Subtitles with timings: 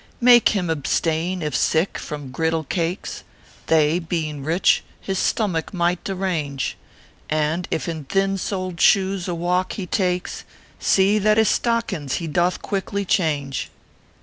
[0.19, 3.23] Make him abstain, if sick, from griddle cakes
[3.67, 6.75] They, being rich, his stomach might derange
[7.29, 10.43] And if in thin soled shoes a walk he takes,
[10.79, 13.69] See that his stockings he doth quickly change.